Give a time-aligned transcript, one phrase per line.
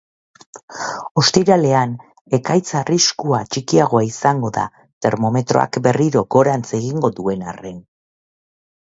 [1.21, 1.91] Ostiralean
[2.37, 4.63] ekaitz arriskua txikiagoa izango da,
[5.07, 7.77] termometroak berriro gorantz egingo duen arren.